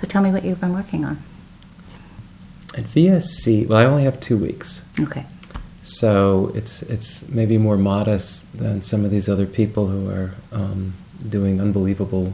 So 0.00 0.06
tell 0.06 0.22
me 0.22 0.30
what 0.30 0.44
you've 0.44 0.60
been 0.60 0.74
working 0.74 1.04
on. 1.04 1.20
At 2.76 2.84
VSC, 2.84 3.66
well, 3.66 3.78
I 3.78 3.84
only 3.84 4.04
have 4.04 4.20
two 4.20 4.36
weeks. 4.38 4.80
Okay. 5.00 5.26
So 5.82 6.52
it's 6.54 6.82
it's 6.82 7.26
maybe 7.28 7.58
more 7.58 7.76
modest 7.76 8.46
than 8.56 8.82
some 8.82 9.04
of 9.04 9.10
these 9.10 9.28
other 9.28 9.46
people 9.46 9.88
who 9.88 10.08
are 10.08 10.34
um, 10.52 10.94
doing 11.28 11.60
unbelievable 11.60 12.32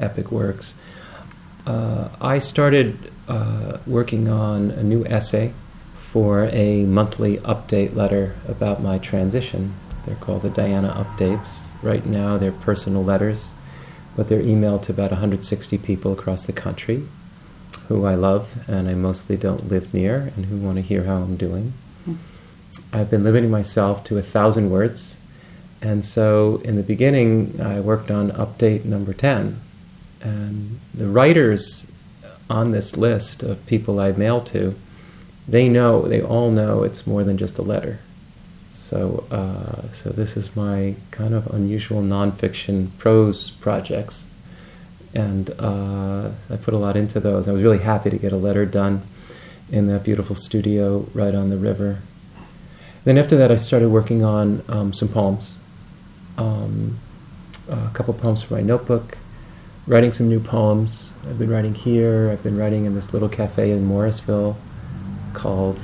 epic 0.00 0.32
works. 0.32 0.74
Uh, 1.64 2.08
I 2.20 2.40
started 2.40 3.12
uh, 3.28 3.78
working 3.86 4.28
on 4.28 4.72
a 4.72 4.82
new 4.82 5.04
essay 5.04 5.52
for 6.00 6.46
a 6.46 6.84
monthly 6.84 7.36
update 7.38 7.94
letter 7.94 8.34
about 8.48 8.82
my 8.82 8.98
transition. 8.98 9.74
They're 10.06 10.16
called 10.16 10.42
the 10.42 10.50
Diana 10.50 10.88
Updates. 10.88 11.70
Right 11.82 12.06
now, 12.06 12.38
they're 12.38 12.52
personal 12.52 13.04
letters, 13.04 13.52
but 14.16 14.28
they're 14.28 14.42
emailed 14.42 14.82
to 14.82 14.92
about 14.92 15.10
160 15.10 15.78
people 15.78 16.12
across 16.12 16.46
the 16.46 16.52
country 16.52 17.04
who 17.88 18.04
I 18.04 18.14
love 18.14 18.68
and 18.68 18.88
I 18.88 18.94
mostly 18.94 19.36
don't 19.36 19.68
live 19.68 19.94
near 19.94 20.32
and 20.34 20.46
who 20.46 20.56
want 20.56 20.76
to 20.76 20.82
hear 20.82 21.04
how 21.04 21.16
I'm 21.16 21.36
doing. 21.36 21.74
Hmm. 22.04 22.14
I've 22.92 23.10
been 23.10 23.22
limiting 23.22 23.50
myself 23.50 24.02
to 24.04 24.18
a 24.18 24.22
thousand 24.22 24.70
words. 24.70 25.16
And 25.82 26.04
so 26.04 26.60
in 26.64 26.76
the 26.76 26.82
beginning, 26.82 27.60
I 27.60 27.80
worked 27.80 28.10
on 28.10 28.32
update 28.32 28.84
number 28.84 29.12
10. 29.12 29.60
And 30.22 30.80
the 30.94 31.06
writers 31.06 31.86
on 32.48 32.70
this 32.70 32.96
list 32.96 33.42
of 33.42 33.64
people 33.66 34.00
I 34.00 34.12
mail 34.12 34.40
to, 34.40 34.74
they 35.46 35.68
know, 35.68 36.02
they 36.02 36.22
all 36.22 36.50
know 36.50 36.82
it's 36.82 37.06
more 37.06 37.22
than 37.22 37.38
just 37.38 37.58
a 37.58 37.62
letter. 37.62 38.00
So, 38.88 39.24
uh, 39.30 39.92
so 39.92 40.10
this 40.10 40.36
is 40.36 40.54
my 40.54 40.94
kind 41.10 41.34
of 41.34 41.46
unusual 41.48 42.02
nonfiction 42.02 42.88
prose 42.98 43.50
projects. 43.50 44.26
And 45.14 45.50
uh, 45.58 46.30
I 46.50 46.56
put 46.56 46.74
a 46.74 46.78
lot 46.78 46.96
into 46.96 47.20
those. 47.20 47.48
I 47.48 47.52
was 47.52 47.62
really 47.62 47.78
happy 47.78 48.10
to 48.10 48.18
get 48.18 48.32
a 48.32 48.36
letter 48.36 48.66
done 48.66 49.02
in 49.72 49.86
that 49.88 50.04
beautiful 50.04 50.36
studio 50.36 51.06
right 51.14 51.34
on 51.34 51.50
the 51.50 51.56
river 51.56 51.98
then 53.06 53.18
after 53.18 53.36
that, 53.36 53.52
I 53.52 53.56
started 53.56 53.90
working 53.90 54.24
on 54.24 54.64
um, 54.68 54.92
some 54.92 55.06
poems, 55.06 55.54
um, 56.36 56.98
a 57.68 57.88
couple 57.94 58.12
poems 58.14 58.42
for 58.42 58.54
my 58.54 58.62
notebook, 58.62 59.16
writing 59.86 60.12
some 60.12 60.28
new 60.28 60.40
poems. 60.40 61.12
I've 61.22 61.38
been 61.38 61.48
writing 61.48 61.72
here. 61.72 62.30
I've 62.32 62.42
been 62.42 62.58
writing 62.58 62.84
in 62.84 62.96
this 62.96 63.12
little 63.12 63.28
cafe 63.28 63.70
in 63.70 63.84
Morrisville 63.84 64.56
called 65.34 65.80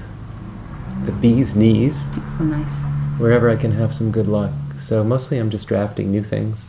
the 1.05 1.13
Bee's 1.13 1.55
Knees. 1.55 2.09
Oh, 2.41 2.45
nice. 2.45 2.92
Wherever 3.19 3.51
I 3.51 3.57
can 3.57 3.73
have 3.73 3.95
some 3.95 4.11
good 4.11 4.27
luck. 4.27 4.53
So 4.81 5.05
mostly 5.05 5.39
I'm 5.39 5.51
just 5.51 5.69
drafting 5.69 6.11
new 6.11 6.23
things. 6.25 6.69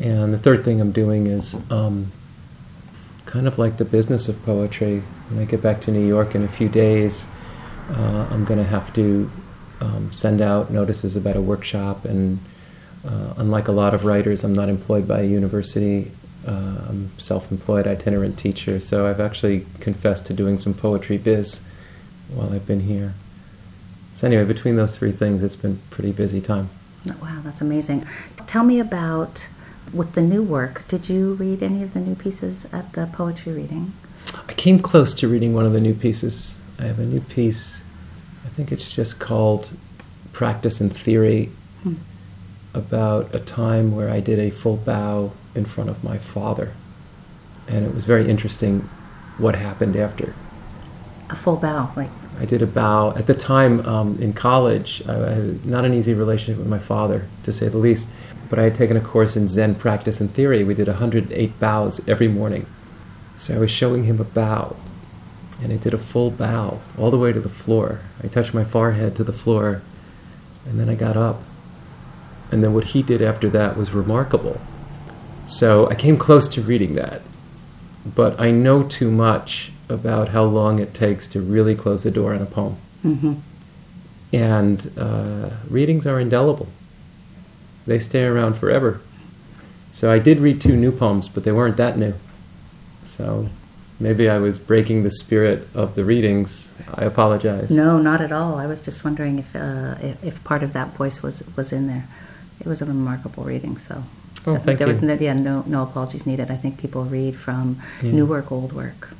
And 0.00 0.32
the 0.32 0.38
third 0.38 0.64
thing 0.64 0.80
I'm 0.80 0.92
doing 0.92 1.26
is 1.26 1.56
um, 1.70 2.12
kind 3.26 3.46
of 3.46 3.58
like 3.58 3.76
the 3.76 3.84
business 3.84 4.28
of 4.28 4.42
poetry. 4.44 5.02
When 5.28 5.40
I 5.40 5.44
get 5.44 5.62
back 5.62 5.80
to 5.82 5.90
New 5.90 6.06
York 6.06 6.34
in 6.34 6.42
a 6.42 6.48
few 6.48 6.68
days, 6.68 7.26
uh, 7.90 8.26
I'm 8.30 8.44
going 8.44 8.58
to 8.58 8.64
have 8.64 8.92
to 8.94 9.30
um, 9.80 10.12
send 10.12 10.40
out 10.40 10.70
notices 10.70 11.16
about 11.16 11.36
a 11.36 11.40
workshop. 11.40 12.04
And 12.04 12.40
uh, 13.06 13.34
unlike 13.36 13.68
a 13.68 13.72
lot 13.72 13.94
of 13.94 14.04
writers, 14.04 14.44
I'm 14.44 14.54
not 14.54 14.68
employed 14.68 15.06
by 15.08 15.20
a 15.20 15.26
university. 15.26 16.10
Uh, 16.46 16.86
I'm 16.88 17.10
self-employed 17.18 17.86
itinerant 17.86 18.38
teacher, 18.38 18.80
so 18.80 19.06
I've 19.06 19.20
actually 19.20 19.66
confessed 19.80 20.26
to 20.26 20.32
doing 20.32 20.56
some 20.58 20.72
poetry 20.72 21.18
biz 21.18 21.60
while 22.34 22.52
I've 22.52 22.66
been 22.66 22.80
here. 22.80 23.14
So 24.20 24.26
anyway, 24.26 24.44
between 24.44 24.76
those 24.76 24.98
three 24.98 25.12
things, 25.12 25.42
it's 25.42 25.56
been 25.56 25.80
pretty 25.88 26.12
busy 26.12 26.42
time. 26.42 26.68
Wow, 27.06 27.40
that's 27.42 27.62
amazing. 27.62 28.06
Tell 28.46 28.64
me 28.64 28.78
about 28.78 29.48
with 29.94 30.12
the 30.12 30.20
new 30.20 30.42
work. 30.42 30.86
Did 30.88 31.08
you 31.08 31.32
read 31.32 31.62
any 31.62 31.82
of 31.82 31.94
the 31.94 32.00
new 32.00 32.14
pieces 32.14 32.66
at 32.70 32.92
the 32.92 33.06
poetry 33.10 33.54
reading? 33.54 33.94
I 34.46 34.52
came 34.52 34.78
close 34.78 35.14
to 35.14 35.26
reading 35.26 35.54
one 35.54 35.64
of 35.64 35.72
the 35.72 35.80
new 35.80 35.94
pieces. 35.94 36.58
I 36.78 36.82
have 36.82 36.98
a 36.98 37.06
new 37.06 37.20
piece 37.22 37.80
I 38.44 38.48
think 38.50 38.70
it's 38.70 38.94
just 38.94 39.18
called 39.18 39.70
Practice 40.34 40.82
and 40.82 40.94
Theory 40.94 41.48
Hmm. 41.82 41.94
about 42.74 43.34
a 43.34 43.38
time 43.38 43.96
where 43.96 44.10
I 44.10 44.20
did 44.20 44.38
a 44.38 44.50
full 44.50 44.76
bow 44.76 45.32
in 45.54 45.64
front 45.64 45.88
of 45.88 46.04
my 46.04 46.18
father. 46.18 46.72
And 47.66 47.86
it 47.86 47.94
was 47.94 48.04
very 48.04 48.28
interesting 48.28 48.80
what 49.38 49.54
happened 49.54 49.96
after. 49.96 50.34
A 51.30 51.36
full 51.36 51.56
bow, 51.56 51.90
like 51.96 52.10
I 52.40 52.46
did 52.46 52.62
a 52.62 52.66
bow. 52.66 53.12
At 53.16 53.26
the 53.26 53.34
time 53.34 53.86
um, 53.86 54.18
in 54.18 54.32
college, 54.32 55.02
I, 55.06 55.12
I 55.12 55.30
had 55.32 55.66
not 55.66 55.84
an 55.84 55.92
easy 55.92 56.14
relationship 56.14 56.56
with 56.56 56.66
my 56.66 56.78
father, 56.78 57.26
to 57.42 57.52
say 57.52 57.68
the 57.68 57.76
least. 57.76 58.08
But 58.48 58.58
I 58.58 58.62
had 58.62 58.74
taken 58.74 58.96
a 58.96 59.00
course 59.00 59.36
in 59.36 59.50
Zen 59.50 59.74
practice 59.74 60.20
and 60.20 60.32
theory. 60.32 60.64
We 60.64 60.72
did 60.72 60.88
108 60.88 61.60
bows 61.60 62.00
every 62.08 62.28
morning. 62.28 62.64
So 63.36 63.54
I 63.54 63.58
was 63.58 63.70
showing 63.70 64.04
him 64.04 64.20
a 64.20 64.24
bow. 64.24 64.74
And 65.62 65.70
I 65.70 65.76
did 65.76 65.92
a 65.92 65.98
full 65.98 66.30
bow 66.30 66.80
all 66.96 67.10
the 67.10 67.18
way 67.18 67.30
to 67.34 67.40
the 67.40 67.50
floor. 67.50 68.00
I 68.24 68.28
touched 68.28 68.54
my 68.54 68.64
forehead 68.64 69.16
to 69.16 69.24
the 69.24 69.34
floor. 69.34 69.82
And 70.64 70.80
then 70.80 70.88
I 70.88 70.94
got 70.94 71.18
up. 71.18 71.42
And 72.50 72.64
then 72.64 72.72
what 72.72 72.84
he 72.86 73.02
did 73.02 73.20
after 73.20 73.50
that 73.50 73.76
was 73.76 73.92
remarkable. 73.92 74.58
So 75.46 75.88
I 75.90 75.94
came 75.94 76.16
close 76.16 76.48
to 76.48 76.62
reading 76.62 76.94
that. 76.94 77.20
But 78.06 78.40
I 78.40 78.50
know 78.50 78.82
too 78.82 79.10
much 79.10 79.72
about 79.90 80.28
how 80.28 80.44
long 80.44 80.78
it 80.78 80.94
takes 80.94 81.26
to 81.28 81.40
really 81.40 81.74
close 81.74 82.02
the 82.04 82.10
door 82.10 82.32
on 82.34 82.40
a 82.40 82.46
poem. 82.46 82.76
hmm 83.02 83.34
And 84.32 84.90
uh, 84.96 85.50
readings 85.68 86.06
are 86.06 86.20
indelible, 86.20 86.68
they 87.86 87.98
stay 87.98 88.24
around 88.24 88.54
forever. 88.54 89.00
So 89.92 90.10
I 90.10 90.18
did 90.20 90.38
read 90.38 90.60
two 90.60 90.76
new 90.76 90.92
poems, 90.92 91.28
but 91.28 91.42
they 91.44 91.52
weren't 91.52 91.76
that 91.76 91.98
new. 91.98 92.14
So 93.06 93.48
maybe 93.98 94.28
I 94.28 94.38
was 94.38 94.56
breaking 94.58 95.02
the 95.02 95.10
spirit 95.10 95.66
of 95.74 95.94
the 95.96 96.04
readings. 96.04 96.70
I 96.94 97.04
apologize. 97.04 97.70
No, 97.70 97.98
not 97.98 98.20
at 98.20 98.30
all. 98.30 98.54
I 98.54 98.66
was 98.66 98.80
just 98.80 99.04
wondering 99.04 99.38
if, 99.40 99.54
uh, 99.56 99.96
if 100.22 100.42
part 100.44 100.62
of 100.62 100.72
that 100.74 100.88
voice 100.96 101.22
was 101.22 101.42
was 101.56 101.72
in 101.72 101.88
there. 101.88 102.06
It 102.60 102.66
was 102.66 102.80
a 102.82 102.84
remarkable 102.86 103.44
reading, 103.44 103.78
so. 103.78 104.04
Oh, 104.46 104.54
I 104.54 104.58
thank 104.58 104.78
there 104.78 104.88
you. 104.88 104.94
was 104.94 105.02
no, 105.02 105.14
yeah, 105.14 105.34
no 105.34 105.64
no 105.66 105.82
apologies 105.82 106.24
needed. 106.24 106.50
I 106.50 106.56
think 106.56 106.78
people 106.78 107.04
read 107.04 107.34
from 107.36 107.76
Yeah. 108.02 108.12
new 108.12 108.26
work, 108.26 108.52
old 108.52 108.72
work. 108.72 109.10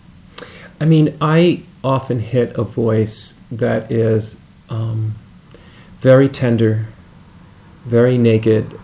I 0.81 0.87
mean, 0.87 1.15
I 1.21 1.63
often 1.85 2.21
hit 2.21 2.57
a 2.57 2.65
voice 2.65 3.35
that 3.53 3.93
is 3.93 4.35
um, 4.71 5.15
very 5.99 6.27
tender, 6.29 6.87
very 7.85 8.17
naked, 8.17 8.79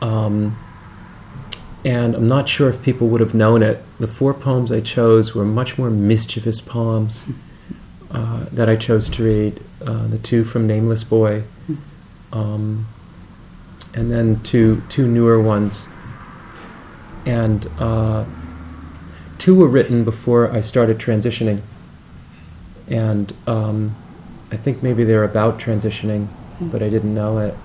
um, 0.00 0.56
and 1.84 2.14
I'm 2.14 2.28
not 2.28 2.48
sure 2.48 2.68
if 2.68 2.80
people 2.82 3.08
would 3.08 3.20
have 3.20 3.34
known 3.34 3.60
it. 3.60 3.82
The 3.98 4.06
four 4.06 4.32
poems 4.34 4.70
I 4.70 4.80
chose 4.80 5.34
were 5.34 5.44
much 5.44 5.78
more 5.78 5.90
mischievous 5.90 6.60
poems 6.60 7.24
uh, 8.12 8.44
that 8.52 8.68
I 8.68 8.76
chose 8.76 9.08
to 9.10 9.24
read. 9.24 9.60
Uh, 9.84 10.06
the 10.06 10.18
two 10.18 10.44
from 10.44 10.68
Nameless 10.68 11.02
Boy, 11.02 11.42
um, 12.32 12.86
and 13.94 14.12
then 14.12 14.40
two 14.44 14.80
two 14.88 15.08
newer 15.08 15.40
ones, 15.40 15.82
and. 17.26 17.68
Uh, 17.80 18.24
two 19.42 19.56
were 19.56 19.66
written 19.66 20.04
before 20.04 20.52
I 20.52 20.60
started 20.60 20.98
transitioning, 20.98 21.60
and 22.86 23.32
um, 23.48 23.96
I 24.52 24.56
think 24.56 24.84
maybe 24.84 25.02
they're 25.02 25.24
about 25.24 25.58
transitioning, 25.58 26.28
but 26.60 26.80
I 26.80 26.88
didn't 26.88 27.12
know 27.12 27.38
it. 27.38 27.56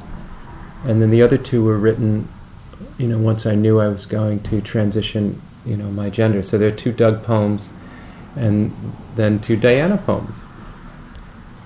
And 0.85 0.99
then 0.99 1.11
the 1.11 1.21
other 1.21 1.38
two 1.38 1.63
were 1.63 1.77
written, 1.77 2.27
you 2.97 3.05
know, 3.05 3.19
once 3.19 3.45
I 3.45 3.53
knew 3.53 3.79
I 3.79 3.89
was 3.89 4.07
going 4.07 4.39
to 4.49 4.59
transition, 4.59 5.39
you 5.67 5.77
know, 5.77 5.91
my 5.91 6.09
gender. 6.09 6.41
So 6.41 6.57
there 6.57 6.69
are 6.69 6.75
two 6.75 6.91
Doug 6.91 7.23
poems, 7.23 7.69
and 8.35 8.73
then 9.15 9.38
two 9.38 9.55
Diana 9.55 9.97
poems. 9.97 10.38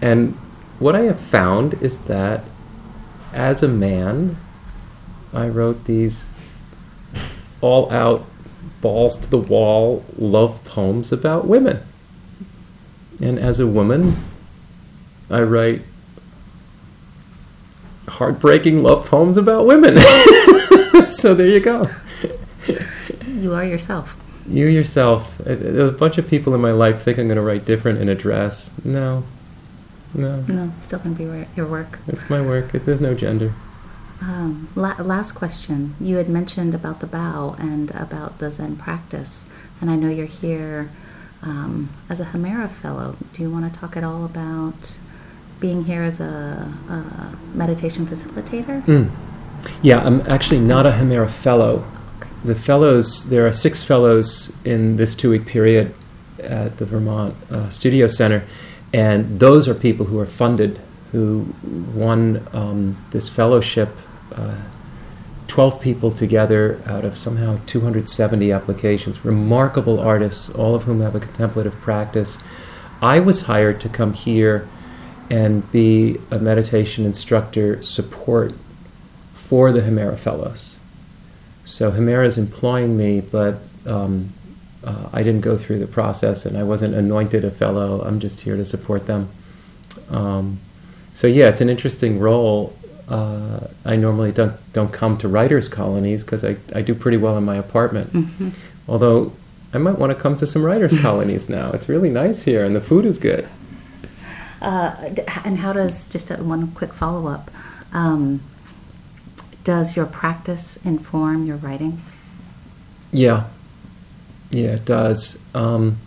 And 0.01 0.33
what 0.77 0.93
I 0.93 1.03
have 1.03 1.21
found 1.21 1.75
is 1.75 1.99
that, 1.99 2.43
as 3.31 3.63
a 3.63 3.69
man, 3.69 4.35
I 5.33 5.47
wrote 5.47 5.85
these 5.85 6.25
all-out 7.61 8.25
balls 8.81 9.17
to 9.17 9.29
the 9.29 9.37
wall 9.37 10.03
love 10.17 10.63
poems 10.65 11.11
about 11.11 11.47
women. 11.47 11.79
And 13.21 13.37
as 13.37 13.59
a 13.59 13.67
woman, 13.67 14.17
I 15.29 15.41
write 15.41 15.81
heartbreaking 18.07 18.81
love 18.83 19.07
poems 19.07 19.37
about 19.37 19.65
women. 19.65 19.99
so 21.05 21.33
there 21.33 21.47
you 21.47 21.59
go. 21.59 21.89
You 23.27 23.53
are 23.53 23.65
yourself. 23.65 24.15
You 24.47 24.67
yourself, 24.67 25.39
uh, 25.41 25.51
a, 25.53 25.87
a 25.87 25.91
bunch 25.91 26.17
of 26.17 26.27
people 26.27 26.53
in 26.55 26.61
my 26.61 26.71
life 26.71 27.03
think 27.03 27.19
I'm 27.19 27.27
going 27.27 27.37
to 27.37 27.43
write 27.43 27.63
different 27.65 27.99
in 27.99 28.09
a 28.09 28.15
dress. 28.15 28.71
No, 28.83 29.23
no, 30.13 30.41
No, 30.41 30.71
it's 30.75 30.83
still 30.83 30.99
going 30.99 31.15
to 31.15 31.23
be 31.23 31.47
your 31.55 31.67
work. 31.67 31.99
it's 32.07 32.27
my 32.29 32.41
work. 32.41 32.73
It, 32.75 32.85
there's 32.85 33.01
no 33.01 33.13
gender. 33.13 33.53
Um, 34.21 34.69
la- 34.75 35.01
last 35.01 35.31
question. 35.33 35.95
You 35.99 36.17
had 36.17 36.29
mentioned 36.29 36.75
about 36.75 36.99
the 36.99 37.07
bow 37.07 37.55
and 37.57 37.89
about 37.91 38.37
the 38.37 38.51
Zen 38.51 38.75
practice, 38.77 39.47
and 39.79 39.89
I 39.89 39.95
know 39.95 40.09
you're 40.09 40.27
here 40.27 40.91
um, 41.41 41.89
as 42.07 42.19
a 42.19 42.25
Hemera 42.25 42.69
fellow. 42.69 43.15
Do 43.33 43.41
you 43.41 43.49
want 43.49 43.71
to 43.71 43.79
talk 43.79 43.97
at 43.97 44.03
all 44.03 44.23
about 44.25 44.97
being 45.59 45.85
here 45.85 46.03
as 46.03 46.19
a, 46.19 46.71
a 46.89 47.37
meditation 47.55 48.05
facilitator? 48.05 48.83
Mm. 48.85 49.09
Yeah, 49.81 49.99
I'm 49.99 50.21
actually 50.21 50.59
not 50.59 50.85
a 50.85 50.91
Hemera 50.91 51.29
fellow. 51.29 51.83
Okay. 52.19 52.29
the 52.43 52.55
fellows, 52.55 53.25
there 53.29 53.47
are 53.47 53.53
six 53.53 53.83
fellows 53.83 54.51
in 54.65 54.97
this 54.97 55.15
two 55.15 55.31
week 55.31 55.45
period 55.45 55.93
at 56.39 56.77
the 56.77 56.85
Vermont 56.85 57.35
uh, 57.51 57.69
Studio 57.69 58.07
Center, 58.07 58.43
and 58.93 59.39
those 59.39 59.67
are 59.67 59.73
people 59.73 60.05
who 60.07 60.19
are 60.19 60.25
funded, 60.25 60.79
who 61.11 61.53
won 61.93 62.45
um, 62.53 62.97
this 63.11 63.29
fellowship. 63.29 63.89
Uh, 64.35 64.55
12 65.51 65.81
people 65.81 66.11
together 66.11 66.81
out 66.85 67.03
of 67.03 67.17
somehow 67.17 67.59
270 67.65 68.53
applications, 68.53 69.25
remarkable 69.25 69.99
artists, 69.99 70.49
all 70.51 70.75
of 70.75 70.83
whom 70.83 71.01
have 71.01 71.13
a 71.13 71.19
contemplative 71.19 71.73
practice. 71.81 72.37
I 73.01 73.19
was 73.19 73.41
hired 73.41 73.81
to 73.81 73.89
come 73.89 74.13
here 74.13 74.65
and 75.29 75.69
be 75.71 76.17
a 76.31 76.39
meditation 76.39 77.05
instructor 77.05 77.83
support 77.83 78.53
for 79.33 79.73
the 79.73 79.81
Hemera 79.81 80.17
Fellows. 80.17 80.77
So 81.65 81.91
Hemera 81.91 82.25
is 82.25 82.37
employing 82.37 82.95
me, 82.95 83.19
but 83.19 83.59
um, 83.85 84.31
uh, 84.85 85.09
I 85.11 85.21
didn't 85.21 85.41
go 85.41 85.57
through 85.57 85.79
the 85.79 85.87
process 85.87 86.45
and 86.45 86.57
I 86.57 86.63
wasn't 86.63 86.95
anointed 86.95 87.43
a 87.43 87.51
fellow. 87.51 88.01
I'm 88.01 88.21
just 88.21 88.39
here 88.39 88.55
to 88.55 88.63
support 88.63 89.05
them. 89.05 89.29
Um, 90.09 90.59
so 91.13 91.27
yeah, 91.27 91.49
it's 91.49 91.59
an 91.61 91.69
interesting 91.69 92.19
role. 92.19 92.73
Uh, 93.11 93.67
I 93.83 93.97
normally 93.97 94.31
don't 94.31 94.53
don't 94.71 94.93
come 94.93 95.17
to 95.17 95.27
writers' 95.27 95.67
colonies 95.67 96.23
because 96.23 96.45
I, 96.45 96.55
I 96.73 96.81
do 96.81 96.95
pretty 96.95 97.17
well 97.17 97.37
in 97.37 97.43
my 97.43 97.57
apartment. 97.57 98.13
Mm-hmm. 98.13 98.49
Although 98.87 99.33
I 99.73 99.79
might 99.79 99.99
want 99.99 100.15
to 100.15 100.21
come 100.21 100.37
to 100.37 100.47
some 100.47 100.63
writers' 100.63 100.97
colonies 101.01 101.49
now. 101.49 101.71
It's 101.73 101.89
really 101.89 102.09
nice 102.09 102.43
here 102.43 102.63
and 102.63 102.73
the 102.73 102.79
food 102.79 103.03
is 103.03 103.19
good. 103.19 103.49
Uh, 104.61 104.95
and 105.43 105.57
how 105.57 105.73
does 105.73 106.07
just 106.07 106.31
a, 106.31 106.37
one 106.37 106.71
quick 106.71 106.93
follow 106.93 107.27
up? 107.27 107.51
Um, 107.91 108.41
does 109.65 109.97
your 109.97 110.05
practice 110.05 110.77
inform 110.85 111.45
your 111.45 111.57
writing? 111.57 112.01
Yeah, 113.11 113.47
yeah, 114.51 114.75
it 114.75 114.85
does. 114.85 115.37
Um, 115.53 115.97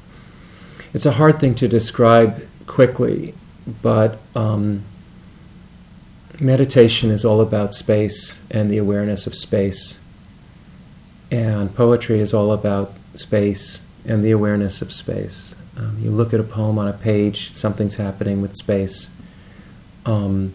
it's 0.94 1.04
a 1.04 1.12
hard 1.12 1.38
thing 1.38 1.54
to 1.56 1.68
describe 1.68 2.46
quickly, 2.66 3.34
but 3.82 4.18
um, 4.34 4.84
meditation 6.40 7.10
is 7.10 7.24
all 7.24 7.40
about 7.40 7.74
space 7.74 8.40
and 8.50 8.70
the 8.70 8.78
awareness 8.78 9.26
of 9.26 9.34
space. 9.34 9.98
And 11.30 11.74
poetry 11.74 12.20
is 12.20 12.32
all 12.34 12.52
about 12.52 12.92
space 13.14 13.80
and 14.04 14.24
the 14.24 14.30
awareness 14.30 14.82
of 14.82 14.92
space. 14.92 15.54
Um, 15.76 15.98
you 16.00 16.10
look 16.10 16.32
at 16.32 16.40
a 16.40 16.44
poem 16.44 16.78
on 16.78 16.86
a 16.86 16.92
page, 16.92 17.54
something's 17.54 17.96
happening 17.96 18.40
with 18.40 18.54
space. 18.54 19.08
Um, 20.06 20.52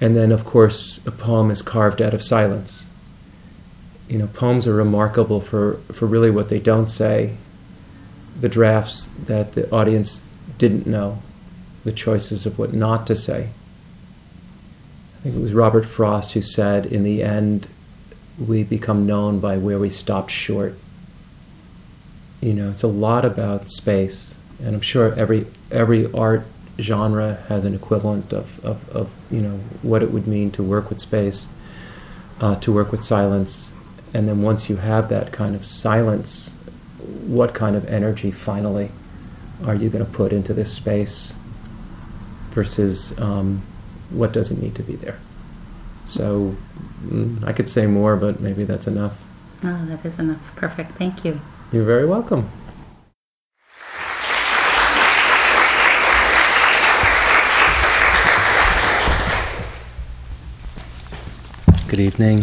and 0.00 0.16
then, 0.16 0.32
of 0.32 0.44
course, 0.44 1.00
a 1.06 1.10
poem 1.10 1.50
is 1.50 1.62
carved 1.62 2.02
out 2.02 2.14
of 2.14 2.22
silence. 2.22 2.86
You 4.08 4.18
know, 4.18 4.26
poems 4.26 4.66
are 4.66 4.74
remarkable 4.74 5.40
for, 5.40 5.74
for 5.92 6.06
really 6.06 6.30
what 6.30 6.48
they 6.48 6.58
don't 6.58 6.88
say, 6.88 7.36
the 8.38 8.48
drafts 8.48 9.06
that 9.26 9.52
the 9.52 9.70
audience 9.70 10.22
didn't 10.58 10.86
know, 10.86 11.22
the 11.84 11.92
choices 11.92 12.46
of 12.46 12.58
what 12.58 12.72
not 12.72 13.06
to 13.06 13.16
say. 13.16 13.50
Think 15.24 15.36
it 15.36 15.40
was 15.40 15.54
Robert 15.54 15.86
Frost 15.86 16.32
who 16.32 16.42
said, 16.42 16.84
in 16.84 17.02
the 17.02 17.22
end, 17.22 17.66
we 18.38 18.62
become 18.62 19.06
known 19.06 19.40
by 19.40 19.56
where 19.56 19.78
we 19.78 19.88
stopped 19.88 20.30
short. 20.30 20.76
You 22.42 22.52
know, 22.52 22.68
it's 22.68 22.82
a 22.82 22.88
lot 22.88 23.24
about 23.24 23.70
space, 23.70 24.34
and 24.62 24.74
I'm 24.74 24.82
sure 24.82 25.14
every 25.14 25.46
every 25.70 26.12
art 26.12 26.44
genre 26.78 27.42
has 27.48 27.64
an 27.64 27.74
equivalent 27.74 28.34
of, 28.34 28.62
of, 28.62 28.86
of 28.90 29.10
you 29.30 29.40
know 29.40 29.60
what 29.80 30.02
it 30.02 30.10
would 30.10 30.26
mean 30.26 30.50
to 30.50 30.62
work 30.62 30.90
with 30.90 31.00
space, 31.00 31.46
uh, 32.40 32.56
to 32.56 32.70
work 32.70 32.92
with 32.92 33.02
silence, 33.02 33.72
and 34.12 34.28
then 34.28 34.42
once 34.42 34.68
you 34.68 34.76
have 34.76 35.08
that 35.08 35.32
kind 35.32 35.54
of 35.54 35.64
silence, 35.64 36.52
what 36.98 37.54
kind 37.54 37.76
of 37.76 37.86
energy 37.86 38.30
finally 38.30 38.90
are 39.64 39.74
you 39.74 39.88
going 39.88 40.04
to 40.04 40.12
put 40.12 40.34
into 40.34 40.52
this 40.52 40.70
space 40.70 41.32
versus 42.50 43.18
um, 43.18 43.62
what 44.10 44.32
doesn't 44.32 44.60
need 44.60 44.74
to 44.76 44.82
be 44.82 44.96
there? 44.96 45.18
So 46.06 46.56
mm, 47.04 47.42
I 47.44 47.52
could 47.52 47.68
say 47.68 47.86
more, 47.86 48.16
but 48.16 48.40
maybe 48.40 48.64
that's 48.64 48.86
enough. 48.86 49.22
Oh, 49.62 49.84
that 49.86 50.04
is 50.04 50.18
enough. 50.18 50.54
Perfect. 50.56 50.92
Thank 50.92 51.24
you. 51.24 51.40
You're 51.72 51.84
very 51.84 52.06
welcome. 52.06 52.50
Good 61.88 62.00
evening. 62.00 62.42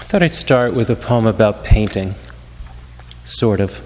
I 0.00 0.04
thought 0.04 0.22
I'd 0.22 0.32
start 0.32 0.74
with 0.74 0.90
a 0.90 0.96
poem 0.96 1.26
about 1.26 1.64
painting. 1.64 2.14
Sort 3.24 3.60
of. 3.60 3.80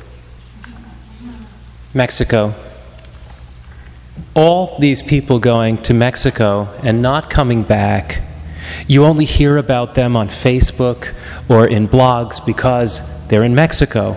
Mexico. 1.94 2.54
All 4.34 4.78
these 4.78 5.02
people 5.02 5.38
going 5.38 5.78
to 5.82 5.94
Mexico 5.94 6.68
and 6.82 7.02
not 7.02 7.30
coming 7.30 7.62
back, 7.62 8.22
you 8.86 9.04
only 9.04 9.24
hear 9.24 9.56
about 9.56 9.94
them 9.94 10.16
on 10.16 10.28
Facebook 10.28 11.14
or 11.48 11.66
in 11.66 11.88
blogs 11.88 12.44
because 12.44 13.26
they're 13.28 13.44
in 13.44 13.54
Mexico. 13.54 14.16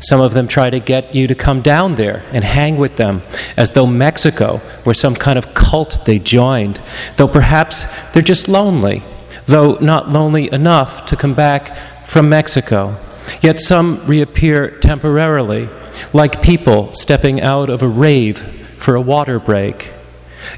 Some 0.00 0.20
of 0.20 0.34
them 0.34 0.48
try 0.48 0.70
to 0.70 0.80
get 0.80 1.14
you 1.14 1.26
to 1.26 1.34
come 1.34 1.62
down 1.62 1.94
there 1.94 2.22
and 2.32 2.44
hang 2.44 2.76
with 2.76 2.96
them 2.96 3.22
as 3.56 3.72
though 3.72 3.86
Mexico 3.86 4.60
were 4.84 4.94
some 4.94 5.14
kind 5.14 5.38
of 5.38 5.54
cult 5.54 6.04
they 6.04 6.18
joined, 6.18 6.80
though 7.16 7.28
perhaps 7.28 7.86
they're 8.12 8.22
just 8.22 8.48
lonely, 8.48 9.02
though 9.46 9.74
not 9.74 10.10
lonely 10.10 10.52
enough 10.52 11.06
to 11.06 11.16
come 11.16 11.34
back 11.34 11.76
from 12.06 12.28
Mexico. 12.28 12.96
Yet 13.40 13.60
some 13.60 14.04
reappear 14.06 14.70
temporarily, 14.78 15.68
like 16.12 16.42
people 16.42 16.92
stepping 16.92 17.40
out 17.40 17.68
of 17.68 17.82
a 17.82 17.88
rave 17.88 18.57
for 18.78 18.94
a 18.94 19.00
water 19.00 19.38
break. 19.38 19.90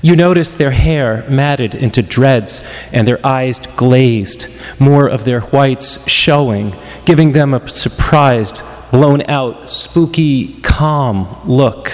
You 0.03 0.17
notice 0.17 0.55
their 0.55 0.71
hair 0.71 1.25
matted 1.29 1.75
into 1.75 2.03
dreads 2.03 2.65
and 2.93 3.07
their 3.07 3.25
eyes 3.27 3.61
glazed, 3.61 4.47
more 4.79 5.09
of 5.09 5.25
their 5.25 5.41
whites 5.41 6.09
showing, 6.09 6.75
giving 7.05 7.33
them 7.33 7.55
a 7.55 7.69
surprised, 7.69 8.63
blown 8.91 9.23
out, 9.29 9.69
spooky, 9.69 10.61
calm 10.61 11.29
look. 11.45 11.93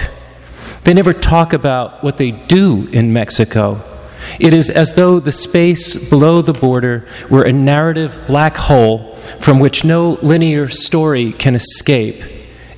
They 0.83 0.93
never 0.93 1.13
talk 1.13 1.53
about 1.53 2.03
what 2.03 2.17
they 2.17 2.31
do 2.31 2.87
in 2.91 3.11
Mexico. 3.11 3.81
It 4.39 4.53
is 4.53 4.69
as 4.69 4.93
though 4.93 5.19
the 5.19 5.31
space 5.31 6.09
below 6.09 6.41
the 6.41 6.53
border 6.53 7.05
were 7.29 7.43
a 7.43 7.53
narrative 7.53 8.19
black 8.27 8.57
hole 8.57 9.15
from 9.39 9.59
which 9.59 9.83
no 9.83 10.17
linear 10.21 10.69
story 10.69 11.31
can 11.33 11.55
escape, 11.55 12.15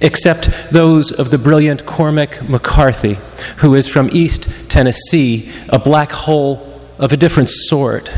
except 0.02 0.50
those 0.72 1.12
of 1.12 1.32
the 1.32 1.38
brilliant 1.38 1.86
Cormac 1.86 2.48
McCarthy, 2.48 3.18
who 3.58 3.76
is 3.76 3.88
from 3.88 4.10
East 4.12 4.70
Tennessee, 4.70 5.52
a 5.70 5.80
black 5.80 6.12
hole 6.12 6.82
of 6.98 7.12
a 7.12 7.18
different 7.18 7.50
sort. 7.50 8.10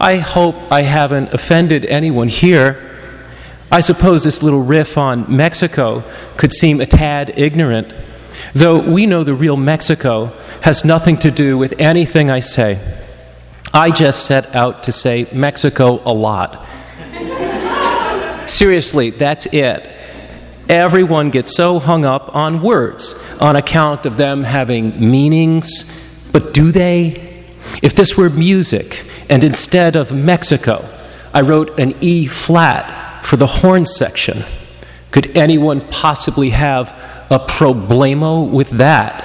I 0.00 0.16
hope 0.16 0.54
I 0.70 0.82
haven't 0.82 1.32
offended 1.32 1.84
anyone 1.86 2.28
here. 2.28 2.84
I 3.70 3.80
suppose 3.80 4.24
this 4.24 4.42
little 4.42 4.62
riff 4.62 4.96
on 4.96 5.34
Mexico 5.34 6.02
could 6.36 6.52
seem 6.52 6.80
a 6.80 6.86
tad 6.86 7.34
ignorant, 7.36 7.92
though 8.54 8.80
we 8.80 9.06
know 9.06 9.24
the 9.24 9.34
real 9.34 9.56
Mexico 9.56 10.26
has 10.62 10.84
nothing 10.84 11.16
to 11.18 11.30
do 11.30 11.58
with 11.58 11.74
anything 11.80 12.30
I 12.30 12.40
say. 12.40 12.78
I 13.74 13.90
just 13.90 14.24
set 14.26 14.54
out 14.54 14.84
to 14.84 14.92
say 14.92 15.26
Mexico 15.34 16.00
a 16.04 16.12
lot. 16.12 16.66
Seriously, 18.48 19.10
that's 19.10 19.46
it. 19.46 19.97
Everyone 20.68 21.30
gets 21.30 21.56
so 21.56 21.78
hung 21.78 22.04
up 22.04 22.36
on 22.36 22.62
words 22.62 23.14
on 23.40 23.56
account 23.56 24.04
of 24.04 24.18
them 24.18 24.44
having 24.44 25.10
meanings, 25.10 26.28
but 26.32 26.52
do 26.52 26.70
they? 26.70 27.44
If 27.82 27.94
this 27.94 28.18
were 28.18 28.28
music, 28.28 29.04
and 29.30 29.44
instead 29.44 29.96
of 29.96 30.12
Mexico, 30.12 30.84
I 31.32 31.40
wrote 31.42 31.78
an 31.80 31.94
E 32.00 32.26
flat 32.26 33.24
for 33.24 33.36
the 33.36 33.46
horn 33.46 33.86
section, 33.86 34.44
could 35.10 35.36
anyone 35.36 35.80
possibly 35.80 36.50
have 36.50 36.90
a 37.30 37.38
problemo 37.38 38.50
with 38.50 38.70
that? 38.70 39.24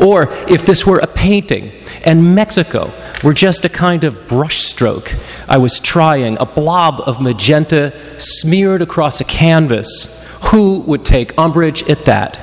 Or 0.00 0.28
if 0.48 0.64
this 0.64 0.86
were 0.86 0.98
a 0.98 1.06
painting 1.06 1.72
and 2.04 2.34
Mexico 2.34 2.90
were 3.22 3.32
just 3.32 3.64
a 3.64 3.68
kind 3.68 4.04
of 4.04 4.14
brushstroke 4.26 5.18
I 5.48 5.58
was 5.58 5.78
trying, 5.78 6.38
a 6.38 6.46
blob 6.46 7.02
of 7.06 7.20
magenta 7.20 7.92
smeared 8.18 8.82
across 8.82 9.20
a 9.20 9.24
canvas, 9.24 10.18
who 10.50 10.80
would 10.80 11.04
take 11.04 11.38
umbrage 11.38 11.88
at 11.88 12.04
that, 12.06 12.38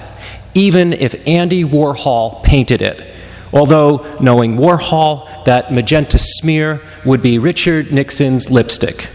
even 0.53 0.93
if 0.93 1.27
Andy 1.27 1.63
Warhol 1.63 2.43
painted 2.43 2.81
it? 2.81 3.15
Although, 3.51 4.05
knowing 4.19 4.57
Warhol, 4.57 5.43
that 5.45 5.73
magenta 5.73 6.17
smear 6.17 6.79
would 7.05 7.21
be 7.21 7.39
Richard 7.39 7.91
Nixon's 7.91 8.51
lipstick. 8.51 9.07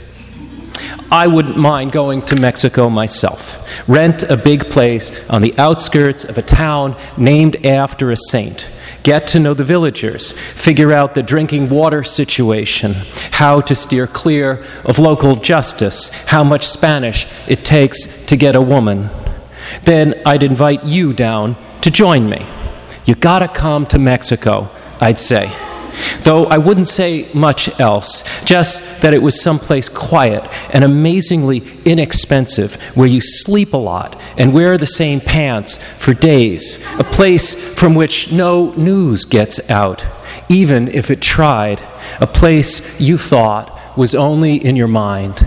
I 1.11 1.29
wouldn't 1.29 1.57
mind 1.57 1.93
going 1.93 2.23
to 2.23 2.41
Mexico 2.41 2.91
myself. 2.91 3.89
Rent 3.89 4.25
a 4.25 4.37
big 4.37 4.69
place 4.71 5.29
on 5.31 5.43
the 5.43 5.57
outskirts 5.59 6.25
of 6.25 6.39
a 6.39 6.43
town 6.43 6.97
named 7.17 7.65
after 7.65 8.11
a 8.11 8.17
saint. 8.17 8.67
Get 9.05 9.29
to 9.29 9.39
know 9.39 9.55
the 9.55 9.63
villagers, 9.63 10.33
figure 10.33 10.93
out 10.93 11.15
the 11.15 11.23
drinking 11.23 11.69
water 11.69 12.03
situation, 12.03 12.95
how 13.31 13.61
to 13.61 13.75
steer 13.75 14.09
clear 14.09 14.65
of 14.85 14.99
local 14.99 15.37
justice, 15.37 16.09
how 16.27 16.43
much 16.43 16.67
Spanish 16.67 17.29
it 17.47 17.65
takes 17.65 18.27
to 18.27 18.37
get 18.37 18.57
a 18.57 18.61
woman. 18.61 19.09
Then 19.85 20.21
I'd 20.27 20.43
invite 20.43 20.85
you 20.85 21.13
down 21.13 21.57
to 21.83 21.91
join 21.91 22.29
me. 22.29 22.45
You 23.05 23.15
gotta 23.15 23.47
come 23.49 23.87
to 23.87 23.99
Mexico, 23.99 24.69
I'd 25.01 25.19
say. 25.19 25.53
Though 26.23 26.47
I 26.47 26.59
wouldn't 26.59 26.89
say 26.89 27.29
much 27.35 27.79
else, 27.81 28.25
just 28.45 29.03
that 29.03 29.15
it 29.15 29.23
was 29.23 29.41
someplace 29.41 29.89
quiet 29.89 30.45
and 30.73 30.85
amazingly 30.85 31.63
inexpensive 31.85 32.75
where 32.97 33.07
you 33.07 33.21
sleep 33.21 33.73
a 33.73 33.79
lot 33.79 34.19
and 34.39 34.55
wear 34.55 34.79
the 34.79 34.87
same 34.87 35.21
pants 35.21 35.77
for 35.77 36.15
days, 36.15 36.85
a 36.99 37.05
place 37.05 37.55
from 37.79 37.95
which 37.95 38.33
no 38.33 38.73
news 38.73 39.25
gets 39.25 39.71
out, 39.71 40.05
even 40.49 40.89
if 40.89 41.11
it 41.11 41.21
tried, 41.21 41.83
a 42.21 42.27
place 42.27 43.01
you 43.01 43.19
thought 43.19 43.71
was 43.97 44.15
only 44.15 44.57
in 44.57 44.77
your 44.77 44.89
mind. 44.89 45.45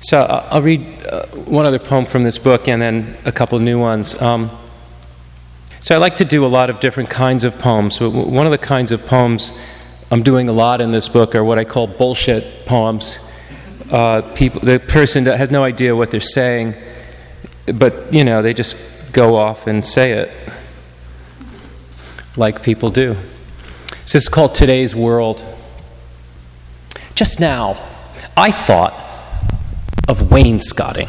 So 0.00 0.20
uh, 0.20 0.46
I'll 0.52 0.62
read 0.62 0.86
uh, 1.04 1.26
one 1.46 1.66
other 1.66 1.80
poem 1.80 2.06
from 2.06 2.22
this 2.22 2.38
book 2.38 2.68
and 2.68 2.80
then 2.80 3.16
a 3.24 3.32
couple 3.32 3.58
new 3.58 3.80
ones. 3.80 4.20
Um, 4.22 4.50
so 5.86 5.94
I 5.94 5.98
like 5.98 6.16
to 6.16 6.24
do 6.24 6.44
a 6.44 6.48
lot 6.48 6.68
of 6.68 6.80
different 6.80 7.10
kinds 7.10 7.44
of 7.44 7.60
poems. 7.60 8.00
One 8.00 8.44
of 8.44 8.50
the 8.50 8.58
kinds 8.58 8.90
of 8.90 9.06
poems 9.06 9.56
I'm 10.10 10.24
doing 10.24 10.48
a 10.48 10.52
lot 10.52 10.80
in 10.80 10.90
this 10.90 11.08
book 11.08 11.36
are 11.36 11.44
what 11.44 11.60
I 11.60 11.64
call 11.64 11.86
bullshit 11.86 12.66
poems. 12.66 13.16
Uh, 13.88 14.22
people, 14.34 14.62
the 14.62 14.80
person 14.80 15.22
that 15.24 15.38
has 15.38 15.52
no 15.52 15.62
idea 15.62 15.94
what 15.94 16.10
they're 16.10 16.18
saying, 16.18 16.74
but 17.72 18.12
you 18.12 18.24
know 18.24 18.42
they 18.42 18.52
just 18.52 18.74
go 19.12 19.36
off 19.36 19.68
and 19.68 19.86
say 19.86 20.10
it, 20.10 20.32
like 22.36 22.64
people 22.64 22.90
do. 22.90 23.14
So 23.14 24.18
this 24.18 24.24
is 24.24 24.28
called 24.28 24.56
Today's 24.56 24.96
World. 24.96 25.44
Just 27.14 27.38
now, 27.38 27.80
I 28.36 28.50
thought 28.50 28.92
of 30.08 30.32
wainscoting. 30.32 31.06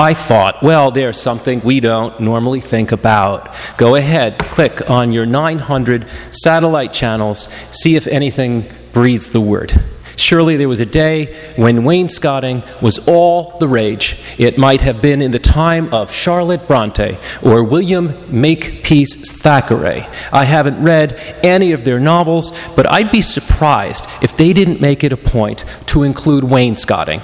I 0.00 0.14
thought, 0.14 0.62
well, 0.62 0.90
there's 0.90 1.20
something 1.20 1.60
we 1.60 1.78
don't 1.78 2.18
normally 2.20 2.62
think 2.62 2.90
about. 2.90 3.54
Go 3.76 3.96
ahead, 3.96 4.38
click 4.38 4.88
on 4.88 5.12
your 5.12 5.26
900 5.26 6.08
satellite 6.30 6.94
channels, 6.94 7.50
see 7.70 7.96
if 7.96 8.06
anything 8.06 8.64
breathes 8.94 9.28
the 9.28 9.42
word. 9.42 9.78
Surely 10.16 10.56
there 10.56 10.70
was 10.70 10.80
a 10.80 10.86
day 10.86 11.52
when 11.56 11.84
wainscoting 11.84 12.62
was 12.80 13.06
all 13.06 13.58
the 13.58 13.68
rage. 13.68 14.18
It 14.38 14.56
might 14.56 14.80
have 14.80 15.02
been 15.02 15.20
in 15.20 15.32
the 15.32 15.38
time 15.38 15.92
of 15.92 16.10
Charlotte 16.10 16.66
Bronte 16.66 17.18
or 17.42 17.62
William 17.62 18.14
Makepeace 18.30 19.30
Thackeray. 19.30 20.06
I 20.32 20.46
haven't 20.46 20.82
read 20.82 21.20
any 21.44 21.72
of 21.72 21.84
their 21.84 22.00
novels, 22.00 22.58
but 22.74 22.90
I'd 22.90 23.12
be 23.12 23.20
surprised 23.20 24.06
if 24.22 24.34
they 24.34 24.54
didn't 24.54 24.80
make 24.80 25.04
it 25.04 25.12
a 25.12 25.18
point 25.18 25.66
to 25.88 26.04
include 26.04 26.44
wainscoting. 26.44 27.20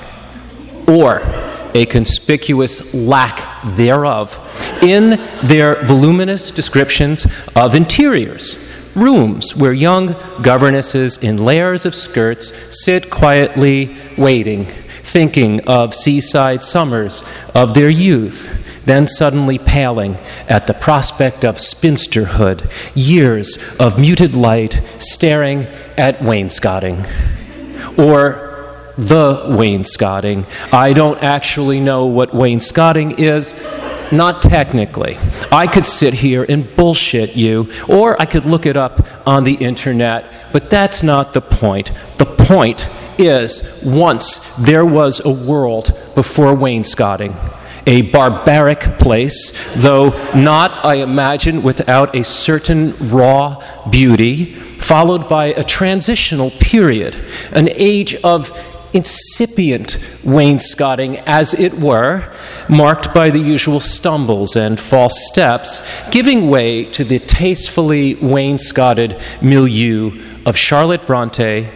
Or 0.87 1.23
a 1.77 1.85
conspicuous 1.85 2.95
lack 2.95 3.45
thereof 3.77 4.41
in 4.83 5.21
their 5.45 5.83
voluminous 5.85 6.51
descriptions 6.51 7.27
of 7.55 7.75
interiors. 7.75 8.73
Rooms 8.95 9.55
where 9.55 9.75
young 9.75 10.17
governesses 10.41 11.19
in 11.19 11.37
layers 11.45 11.85
of 11.85 11.95
skirts 11.95 12.83
sit 12.83 13.11
quietly 13.11 13.95
waiting, 14.17 14.65
thinking 14.65 15.61
of 15.69 15.95
seaside 15.95 16.65
summers 16.65 17.23
of 17.55 17.75
their 17.75 17.91
youth, 17.91 18.63
then 18.87 19.07
suddenly 19.07 19.59
paling 19.59 20.17
at 20.49 20.67
the 20.67 20.73
prospect 20.73 21.45
of 21.45 21.57
spinsterhood, 21.57 22.73
years 22.95 23.59
of 23.79 24.01
muted 24.01 24.35
light 24.35 24.81
staring 24.99 25.67
at 25.99 26.23
wainscoting. 26.23 27.05
Or 27.99 28.46
the 28.97 29.45
wainscoting. 29.49 30.47
I 30.73 30.93
don't 30.93 31.23
actually 31.23 31.81
know 31.81 32.07
what 32.07 32.35
wainscoting 32.35 33.19
is. 33.19 33.55
Not 34.13 34.41
technically. 34.41 35.19
I 35.51 35.67
could 35.67 35.85
sit 35.85 36.15
here 36.15 36.47
and 36.49 36.75
bullshit 36.77 37.35
you, 37.35 37.69
or 37.89 38.21
I 38.23 38.27
could 38.27 38.45
look 38.45 38.65
it 38.65 38.77
up 38.77 39.05
on 39.27 39.43
the 39.43 39.55
internet, 39.55 40.33
but 40.53 40.71
that's 40.71 41.03
not 41.03 41.35
the 41.35 41.41
point. 41.41 41.91
The 42.19 42.25
point 42.25 42.89
is 43.19 43.83
once 43.85 44.57
there 44.59 44.87
was 44.87 45.21
a 45.25 45.31
world 45.31 45.99
before 46.15 46.55
wainscoting. 46.55 47.35
A 47.89 48.03
barbaric 48.03 48.81
place, 48.99 49.53
though 49.77 50.11
not, 50.35 50.85
I 50.85 50.97
imagine, 50.97 51.63
without 51.63 52.17
a 52.17 52.25
certain 52.25 52.95
raw 53.09 53.63
beauty, 53.91 54.55
followed 54.55 55.29
by 55.29 55.47
a 55.47 55.65
transitional 55.65 56.51
period, 56.53 57.17
an 57.53 57.69
age 57.73 58.15
of 58.23 58.51
incipient 58.97 59.99
wainscoting, 60.25 61.19
as 61.19 61.55
it 61.55 61.75
were, 61.75 62.33
marked 62.69 63.13
by 63.13 63.31
the 63.31 63.39
usual 63.39 63.81
stumbles 63.81 64.57
and 64.57 64.81
false 64.81 65.15
steps, 65.31 65.81
giving 66.11 66.49
way 66.49 66.85
to 66.85 67.05
the 67.05 67.19
tastefully 67.19 68.15
wainscoted 68.17 69.17
milieu 69.43 70.19
of 70.47 70.57
Charlotte 70.57 71.07
Bronte 71.07 71.69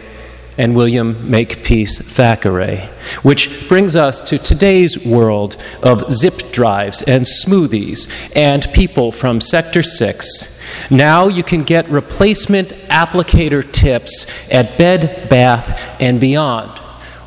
and 0.57 0.75
William 0.75 1.29
Makepeace 1.29 1.99
Thackeray, 1.99 2.89
which 3.21 3.67
brings 3.69 3.95
us 3.95 4.19
to 4.21 4.37
today's 4.37 5.05
world 5.05 5.57
of 5.81 6.11
zip 6.11 6.51
drives 6.51 7.01
and 7.03 7.25
smoothies 7.25 8.09
and 8.35 8.67
people 8.73 9.11
from 9.11 9.39
Sector 9.39 9.83
6. 9.83 10.91
Now 10.91 11.27
you 11.27 11.43
can 11.43 11.63
get 11.63 11.89
replacement 11.89 12.69
applicator 12.89 13.69
tips 13.71 14.51
at 14.51 14.77
Bed 14.77 15.29
Bath 15.29 15.79
and 16.01 16.19
Beyond 16.19 16.81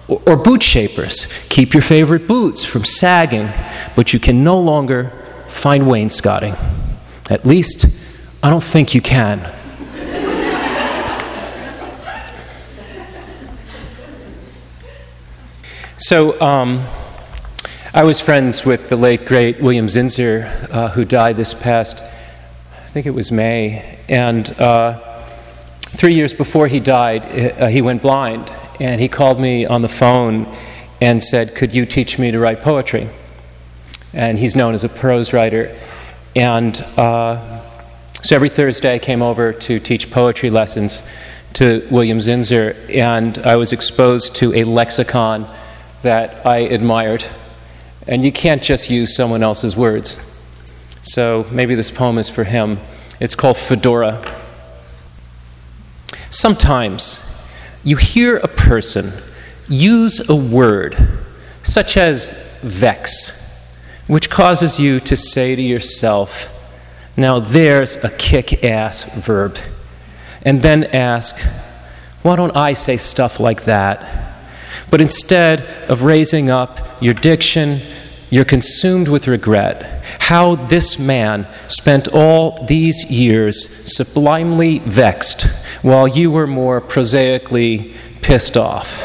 or, 0.09 0.37
boot 0.37 0.63
shapers. 0.63 1.27
Keep 1.49 1.73
your 1.73 1.83
favorite 1.83 2.27
boots 2.27 2.65
from 2.65 2.85
sagging, 2.85 3.49
but 3.97 4.13
you 4.13 4.21
can 4.21 4.45
no 4.45 4.59
longer 4.61 5.11
find 5.49 5.89
wainscoting. 5.89 6.55
At 7.31 7.47
least, 7.47 7.87
I 8.43 8.51
don't 8.51 8.63
think 8.63 8.95
you 8.95 9.01
can. 9.01 9.41
so, 15.97 16.39
um, 16.41 16.85
I 17.95 18.03
was 18.03 18.21
friends 18.21 18.65
with 18.65 18.89
the 18.89 18.97
late, 18.97 19.25
great 19.25 19.61
William 19.61 19.87
Zinsser, 19.87 20.69
uh, 20.71 20.89
who 20.91 21.05
died 21.05 21.37
this 21.37 21.55
past, 21.55 22.03
I 22.03 22.89
think 22.89 23.07
it 23.07 23.13
was 23.13 23.33
May. 23.33 23.99
And 24.09 24.51
uh, 24.61 24.99
three 25.81 26.15
years 26.15 26.35
before 26.35 26.67
he 26.67 26.81
died, 26.81 27.23
uh, 27.59 27.69
he 27.69 27.81
went 27.81 28.03
blind 28.03 28.53
and 28.81 29.01
he 29.01 29.09
called 29.09 29.41
me 29.41 29.65
on 29.67 29.83
the 29.83 29.89
phone 29.89 30.47
and 31.01 31.23
said, 31.23 31.55
Could 31.55 31.75
you 31.75 31.87
teach 31.87 32.19
me 32.19 32.31
to 32.31 32.39
write 32.39 32.61
poetry? 32.61 33.09
And 34.13 34.39
he's 34.39 34.57
known 34.57 34.75
as 34.75 34.85
a 34.85 34.89
prose 34.89 35.33
writer. 35.33 35.77
And 36.37 36.81
uh, 36.97 37.61
so 38.23 38.35
every 38.35 38.49
Thursday 38.49 38.95
I 38.95 38.99
came 38.99 39.23
over 39.23 39.53
to 39.53 39.79
teach 39.79 40.11
poetry 40.11 40.51
lessons 40.51 41.07
to 41.55 41.87
William 41.91 42.19
Zinsser, 42.19 42.75
and 42.93 43.39
I 43.39 43.57
was 43.57 43.73
exposed 43.73 44.35
to 44.37 44.53
a 44.55 44.65
lexicon 44.65 45.47
that 46.03 46.45
I 46.45 46.59
admired. 46.59 47.25
And 48.07 48.25
you 48.25 48.33
can't 48.33 48.63
just 48.63 48.91
use 48.91 49.15
someone 49.15 49.43
else's 49.43 49.77
words. 49.77 50.19
So 51.03 51.47
maybe 51.53 51.75
this 51.75 51.91
poem 51.91 52.19
is 52.19 52.29
for 52.29 52.45
him. 52.45 52.79
It's 53.21 53.35
called 53.35 53.57
Fedora. 53.57 54.41
Sometimes 56.31 57.34
you 57.85 57.97
hear 57.97 58.39
a 58.39 58.49
person 58.49 59.13
use 59.69 60.29
a 60.29 60.35
word 60.35 60.97
such 61.63 61.97
as 61.97 62.61
vex, 62.63 63.79
which 64.07 64.31
causes 64.31 64.81
you 64.81 65.01
to 65.01 65.17
say 65.17 65.55
to 65.55 65.63
yourself, 65.63 66.51
Now 67.17 67.39
there's 67.39 68.03
a 68.03 68.11
kick 68.11 68.65
ass 68.65 69.05
verb. 69.15 69.59
And 70.43 70.63
then 70.63 70.85
ask, 70.85 71.39
Why 72.23 72.37
don't 72.37 72.57
I 72.57 72.73
say 72.73 72.97
stuff 72.97 73.39
like 73.39 73.65
that? 73.65 74.35
But 74.91 75.01
instead 75.01 75.63
of 75.89 76.03
raising 76.03 76.51
up 76.51 77.03
your 77.03 77.15
diction, 77.15 77.81
you're 78.31 78.45
consumed 78.45 79.09
with 79.09 79.29
regret. 79.29 80.05
How 80.21 80.55
this 80.55 80.99
man 80.99 81.47
spent 81.69 82.09
all 82.09 82.65
these 82.67 83.11
years 83.11 83.95
sublimely 83.95 84.79
vexed 84.81 85.47
while 85.85 86.09
you 86.09 86.31
were 86.31 86.47
more 86.47 86.81
prosaically 86.81 87.95
pissed 88.23 88.57
off. 88.57 89.05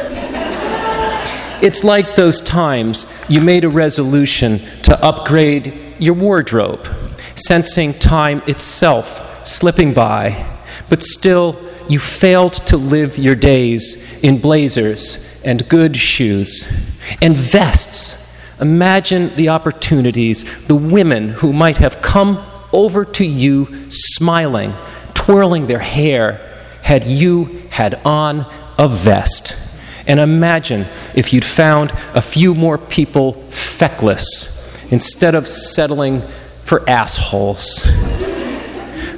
It's 1.62 1.84
like 1.84 2.16
those 2.16 2.42
times 2.42 3.06
you 3.30 3.42
made 3.42 3.66
a 3.66 3.70
resolution 3.70 4.60
to 4.84 5.04
upgrade 5.04 5.74
your 6.00 6.16
wardrobe, 6.16 6.88
sensing 7.36 7.94
time 7.94 8.42
itself 8.48 9.46
slipping 9.46 9.94
by, 9.94 10.46
but 10.90 11.04
still 11.04 11.56
you 11.88 12.00
failed 12.00 12.54
to 12.54 12.78
live 12.78 13.18
your 13.18 13.36
days 13.36 14.24
in 14.24 14.40
blazers 14.40 15.42
and 15.44 15.68
good 15.70 15.96
shoes 15.96 16.98
and 17.22 17.36
vests 17.36 18.20
Imagine 18.62 19.34
the 19.36 19.50
opportunities, 19.50 20.66
the 20.66 20.76
women 20.76 21.30
who 21.30 21.54
might 21.54 21.78
have 21.78 22.02
come 22.02 22.44
over 22.74 23.06
to 23.06 23.26
you 23.26 23.90
smiling, 23.90 24.74
twirling 25.14 25.68
their 25.68 25.80
hair, 25.80 26.42
had 26.90 27.06
you 27.06 27.44
had 27.70 27.94
on 28.04 28.44
a 28.80 28.88
vest. 28.88 29.80
And 30.08 30.20
imagine 30.20 30.88
if 31.14 31.32
you'd 31.32 31.46
found 31.46 31.92
a 32.16 32.22
few 32.22 32.56
more 32.56 32.80
people 32.80 33.34
feckless 33.52 34.92
instead 34.92 35.36
of 35.36 35.48
settling 35.48 36.20
for 36.64 36.90
assholes. 36.90 37.88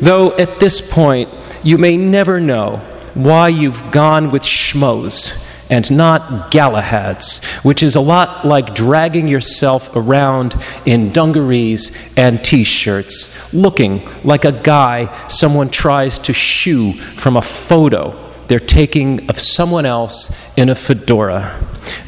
Though 0.01 0.35
at 0.37 0.59
this 0.59 0.81
point, 0.81 1.29
you 1.63 1.77
may 1.77 1.95
never 1.95 2.41
know 2.41 2.81
why 3.13 3.47
you've 3.47 3.89
gone 3.89 4.31
with 4.31 4.41
schmoes 4.41 5.47
and 5.71 5.89
not 5.89 6.51
Galahads, 6.51 7.43
which 7.65 7.81
is 7.81 7.95
a 7.95 8.01
lot 8.01 8.45
like 8.45 8.75
dragging 8.75 9.27
yourself 9.27 9.95
around 9.95 10.55
in 10.85 11.11
dungarees 11.11 12.13
and 12.15 12.43
t 12.45 12.63
shirts, 12.63 13.51
looking 13.53 14.07
like 14.23 14.45
a 14.45 14.51
guy 14.51 15.27
someone 15.27 15.69
tries 15.69 16.19
to 16.19 16.33
shoo 16.33 16.93
from 16.93 17.35
a 17.35 17.41
photo 17.41 18.15
they're 18.51 18.59
taking 18.59 19.29
of 19.29 19.39
someone 19.39 19.85
else 19.85 20.57
in 20.57 20.67
a 20.67 20.75
fedora. 20.75 21.57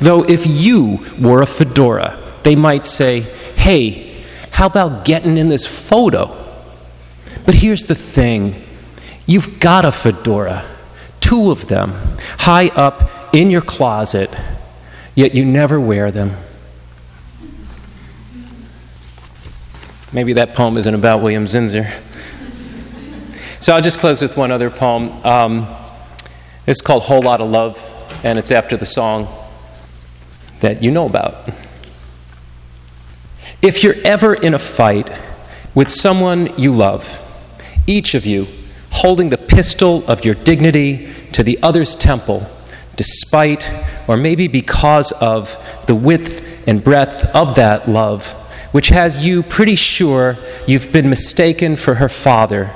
Though 0.01 0.23
if 0.23 0.45
you 0.45 0.99
wore 1.17 1.41
a 1.41 1.45
fedora, 1.45 2.19
they 2.43 2.53
might 2.53 2.85
say, 2.85 3.21
hey, 3.55 4.21
how 4.51 4.65
about 4.65 5.05
getting 5.05 5.37
in 5.37 5.47
this 5.47 5.65
photo? 5.65 6.35
But 7.45 7.55
here's 7.55 7.85
the 7.85 7.95
thing 7.95 8.55
you've 9.25 9.61
got 9.61 9.85
a 9.85 9.91
fedora, 9.93 10.65
two 11.21 11.49
of 11.49 11.69
them, 11.69 11.93
high 12.39 12.67
up 12.75 13.22
in 13.33 13.49
your 13.49 13.61
closet, 13.61 14.29
yet 15.15 15.33
you 15.33 15.43
never 15.43 15.79
wear 15.79 16.11
them. 16.11 16.37
Maybe 20.13 20.33
that 20.33 20.55
poem 20.55 20.77
isn't 20.77 20.93
about 20.93 21.21
William 21.21 21.45
Zinsser. 21.45 21.91
So 23.59 23.73
I'll 23.73 23.81
just 23.81 23.99
close 23.99 24.21
with 24.21 24.37
one 24.37 24.51
other 24.51 24.69
poem. 24.69 25.11
Um, 25.25 25.67
it's 26.67 26.81
called 26.81 27.03
Whole 27.03 27.23
Lot 27.23 27.41
of 27.41 27.49
Love, 27.49 27.79
and 28.23 28.37
it's 28.37 28.51
after 28.51 28.77
the 28.77 28.85
song 28.85 29.27
that 30.59 30.83
you 30.83 30.91
know 30.91 31.07
about. 31.07 31.49
If 33.61 33.83
you're 33.83 33.95
ever 34.03 34.33
in 34.33 34.53
a 34.53 34.59
fight 34.59 35.09
with 35.73 35.89
someone 35.89 36.55
you 36.57 36.71
love, 36.71 37.19
each 37.87 38.13
of 38.13 38.25
you 38.25 38.47
holding 38.91 39.29
the 39.29 39.37
pistol 39.37 40.05
of 40.07 40.23
your 40.23 40.35
dignity 40.35 41.09
to 41.31 41.41
the 41.43 41.57
other's 41.63 41.95
temple, 41.95 42.45
despite 42.95 43.71
or 44.07 44.17
maybe 44.17 44.47
because 44.47 45.11
of 45.13 45.57
the 45.87 45.95
width 45.95 46.67
and 46.67 46.83
breadth 46.83 47.25
of 47.35 47.55
that 47.55 47.89
love, 47.89 48.31
which 48.71 48.89
has 48.89 49.25
you 49.25 49.43
pretty 49.43 49.75
sure 49.75 50.37
you've 50.67 50.91
been 50.91 51.09
mistaken 51.09 51.75
for 51.75 51.95
her 51.95 52.09
father, 52.09 52.67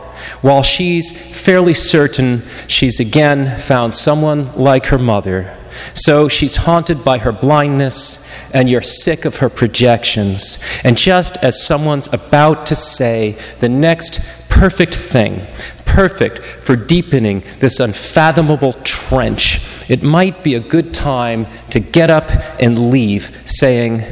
while 0.42 0.64
she's 0.64 1.12
fairly 1.12 1.74
certain 1.74 2.42
she's 2.68 3.00
again 3.00 3.60
found 3.60 3.96
someone 3.96 4.54
like 4.56 4.88
her 4.88 4.98
mother. 4.98 5.56
So 5.94 6.28
she's 6.28 6.56
haunted 6.56 7.06
by 7.06 7.20
her 7.20 7.32
blindness, 7.32 8.26
and 8.54 8.70
you're 8.70 8.82
sick 8.82 9.26
of 9.26 9.38
her 9.38 9.50
projections. 9.50 10.60
And 10.84 10.98
just 10.98 11.38
as 11.38 11.64
someone's 11.64 12.12
about 12.12 12.66
to 12.68 12.76
say 12.76 13.36
the 13.60 13.70
next 13.70 14.20
perfect 14.50 14.96
thing, 14.96 15.46
perfect 15.86 16.44
for 16.44 16.76
deepening 16.76 17.44
this 17.60 17.80
unfathomable 17.80 18.74
trench, 18.84 19.60
it 19.88 20.04
might 20.04 20.44
be 20.44 20.56
a 20.56 20.60
good 20.60 20.94
time 20.94 21.48
to 21.70 21.80
get 21.80 22.10
up 22.10 22.30
and 22.60 22.92
leave, 22.92 23.42
saying, 23.46 24.04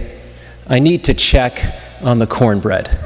I 0.67 0.79
need 0.79 1.03
to 1.05 1.13
check 1.13 1.75
on 2.01 2.19
the 2.19 2.27
cornbread. 2.27 2.97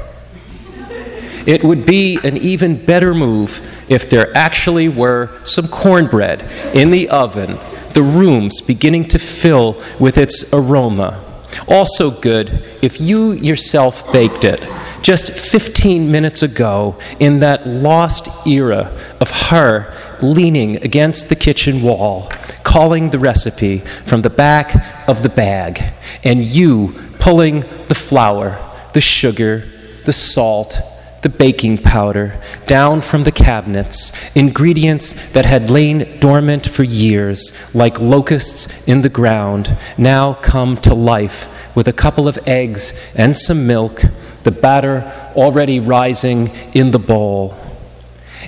It 1.46 1.64
would 1.64 1.86
be 1.86 2.18
an 2.22 2.36
even 2.36 2.84
better 2.84 3.14
move 3.14 3.60
if 3.88 4.10
there 4.10 4.34
actually 4.36 4.88
were 4.88 5.30
some 5.42 5.68
cornbread 5.68 6.42
in 6.74 6.90
the 6.90 7.08
oven, 7.08 7.58
the 7.94 8.02
rooms 8.02 8.60
beginning 8.60 9.08
to 9.08 9.18
fill 9.18 9.82
with 9.98 10.18
its 10.18 10.52
aroma. 10.52 11.24
Also, 11.66 12.10
good 12.20 12.62
if 12.82 13.00
you 13.00 13.32
yourself 13.32 14.12
baked 14.12 14.44
it 14.44 14.62
just 15.02 15.32
15 15.32 16.10
minutes 16.10 16.42
ago 16.42 16.96
in 17.18 17.40
that 17.40 17.66
lost 17.66 18.46
era 18.46 18.92
of 19.20 19.30
her 19.30 19.92
leaning 20.22 20.76
against 20.84 21.28
the 21.28 21.36
kitchen 21.36 21.82
wall, 21.82 22.30
calling 22.62 23.10
the 23.10 23.18
recipe 23.18 23.78
from 23.78 24.22
the 24.22 24.30
back 24.30 25.08
of 25.08 25.22
the 25.22 25.28
bag, 25.28 25.82
and 26.24 26.44
you 26.44 26.94
pulling 27.18 27.60
the 27.88 27.94
flour, 27.94 28.58
the 28.94 29.00
sugar, 29.00 29.64
the 30.04 30.12
salt, 30.12 30.78
the 31.22 31.28
baking 31.28 31.76
powder 31.76 32.40
down 32.66 33.00
from 33.00 33.24
the 33.24 33.32
cabinets, 33.32 34.34
ingredients 34.34 35.32
that 35.32 35.44
had 35.44 35.70
lain 35.70 36.18
dormant 36.18 36.66
for 36.66 36.82
years, 36.82 37.74
like 37.74 38.00
locusts 38.00 38.88
in 38.88 39.02
the 39.02 39.08
ground, 39.08 39.76
now 39.98 40.32
come 40.34 40.76
to 40.78 40.94
life 40.94 41.76
with 41.76 41.88
a 41.88 41.92
couple 41.92 42.26
of 42.26 42.38
eggs 42.46 42.92
and 43.14 43.36
some 43.36 43.66
milk, 43.66 44.02
the 44.44 44.50
batter 44.50 45.12
already 45.36 45.78
rising 45.78 46.48
in 46.72 46.90
the 46.90 46.98
bowl. 46.98 47.54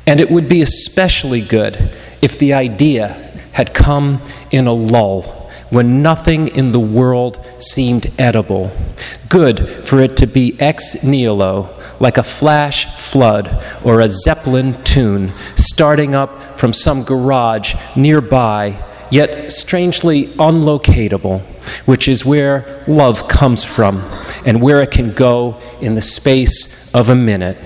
And 0.06 0.20
it 0.20 0.30
would 0.30 0.48
be 0.48 0.62
especially 0.62 1.42
good 1.42 1.90
if 2.22 2.38
the 2.38 2.54
idea 2.54 3.31
had 3.52 3.74
come 3.74 4.20
in 4.50 4.66
a 4.66 4.72
lull 4.72 5.42
when 5.72 6.02
nothing 6.02 6.48
in 6.48 6.72
the 6.72 6.80
world 6.80 7.42
seemed 7.58 8.06
edible. 8.18 8.70
Good 9.30 9.66
for 9.86 10.00
it 10.00 10.18
to 10.18 10.26
be 10.26 10.54
ex 10.60 11.02
nihilo, 11.02 11.70
like 11.98 12.18
a 12.18 12.22
flash 12.22 12.84
flood 13.00 13.48
or 13.82 14.00
a 14.00 14.08
Zeppelin 14.10 14.74
tune 14.84 15.32
starting 15.56 16.14
up 16.14 16.58
from 16.58 16.74
some 16.74 17.04
garage 17.04 17.74
nearby, 17.96 18.84
yet 19.10 19.50
strangely 19.50 20.26
unlocatable, 20.38 21.40
which 21.86 22.06
is 22.06 22.22
where 22.22 22.84
love 22.86 23.26
comes 23.28 23.64
from 23.64 24.02
and 24.44 24.60
where 24.60 24.82
it 24.82 24.90
can 24.90 25.14
go 25.14 25.58
in 25.80 25.94
the 25.94 26.02
space 26.02 26.94
of 26.94 27.08
a 27.08 27.14
minute. 27.14 27.56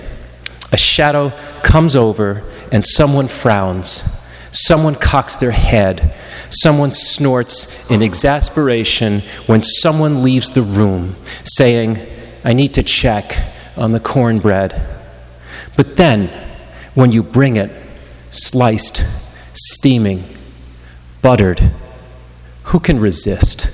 A 0.71 0.77
shadow 0.77 1.33
comes 1.61 1.93
over 1.95 2.43
and 2.71 2.87
someone 2.87 3.27
frowns. 3.27 4.16
Someone 4.65 4.95
cocks 4.95 5.35
their 5.35 5.51
head. 5.51 6.15
Someone 6.49 6.93
snorts 6.93 7.91
in 7.91 8.01
exasperation 8.01 9.21
when 9.45 9.61
someone 9.61 10.23
leaves 10.23 10.49
the 10.49 10.63
room, 10.63 11.15
saying, 11.43 11.97
I 12.43 12.53
need 12.53 12.73
to 12.73 12.83
check 12.83 13.37
on 13.75 13.91
the 13.91 13.99
cornbread. 13.99 14.81
But 15.75 15.97
then, 15.97 16.29
when 16.95 17.11
you 17.11 17.21
bring 17.21 17.57
it, 17.57 17.71
sliced, 18.31 19.03
steaming, 19.53 20.23
buttered, 21.21 21.71
who 22.63 22.79
can 22.79 22.99
resist? 22.99 23.73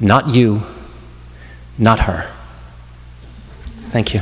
Not 0.00 0.34
you, 0.34 0.62
not 1.78 2.00
her. 2.00 2.28
Thank 3.90 4.14
you. 4.14 4.20